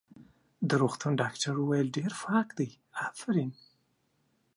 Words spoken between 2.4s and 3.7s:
دی، افرین.